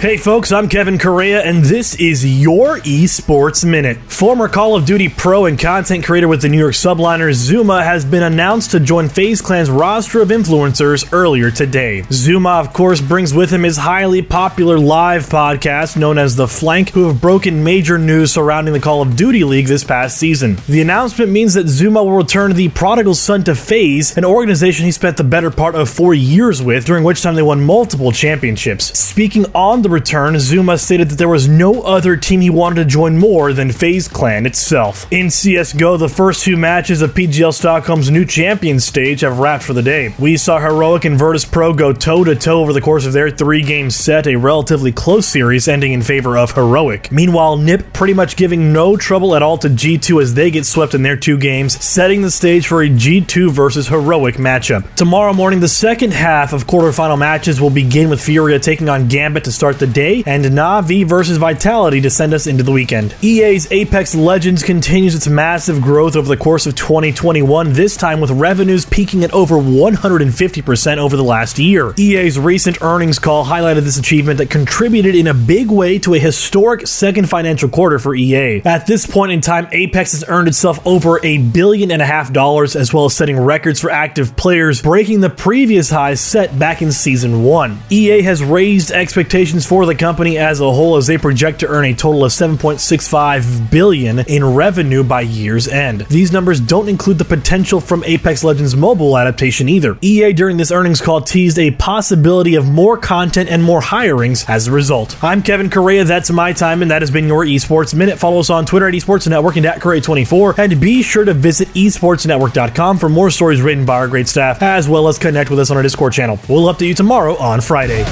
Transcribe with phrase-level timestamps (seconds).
[0.00, 3.96] Hey folks, I'm Kevin Correa, and this is your Esports Minute.
[3.96, 8.04] Former Call of Duty pro and content creator with the New York Subliners, ZooMaa, has
[8.04, 12.02] been announced to join FaZe Clan's roster of influencers earlier today.
[12.02, 16.90] ZooMaa, of course, brings with him his highly popular live podcast known as The Flank,
[16.90, 20.58] who have broken major news surrounding the Call of Duty League this past season.
[20.68, 24.92] The announcement means that ZooMaa will return the prodigal son to FaZe, an organization he
[24.92, 28.96] spent the better part of four years with, during which time they won multiple championships.
[28.96, 32.82] Speaking on the the return, ZooMaa stated that there was no other team he wanted
[32.82, 35.10] to join more than FaZe Clan itself.
[35.10, 39.72] In CSGO, the first two matches of PGL Stockholm's new champion stage have wrapped for
[39.72, 40.14] the day.
[40.18, 43.30] We saw Heroic and Virtus Pro go toe to toe over the course of their
[43.30, 47.10] three game set, a relatively close series ending in favor of Heroic.
[47.10, 50.94] Meanwhile, NiP pretty much giving no trouble at all to G2 as they get swept
[50.94, 54.94] in their two games, setting the stage for a G2 versus Heroic matchup.
[54.96, 59.44] Tomorrow morning, the second half of quarterfinal matches will begin with Furia taking on Gambit
[59.44, 63.14] to start the day, and Na'Vi versus Vitality to send us into the weekend.
[63.22, 68.30] EA's Apex Legends continues its massive growth over the course of 2021, this time with
[68.30, 71.94] revenues peaking at over 150% over the last year.
[71.98, 76.18] EA's recent earnings call highlighted this achievement that contributed in a big way to a
[76.18, 78.62] historic second financial quarter for EA.
[78.64, 82.32] At this point in time, Apex has earned itself over a billion and a half
[82.32, 86.82] dollars, as well as setting records for active players, breaking the previous highs set back
[86.82, 87.78] in Season 1.
[87.90, 91.84] EA has raised expectations for the company as a whole as they project to earn
[91.84, 96.00] a total of 7.65 billion in revenue by year's end.
[96.08, 99.98] These numbers don't include the potential from Apex Legends mobile adaptation either.
[100.00, 104.68] EA during this earnings call teased a possibility of more content and more hirings as
[104.68, 105.22] a result.
[105.22, 108.18] I'm Kevin Correa, that's my time, and that has been your Esports Minute.
[108.18, 111.68] Follow us on Twitter at Esports Network and at Correa24, and be sure to visit
[111.68, 115.70] esportsnetwork.com for more stories written by our great staff, as well as connect with us
[115.70, 116.38] on our Discord channel.
[116.48, 118.06] We'll update you tomorrow on Friday.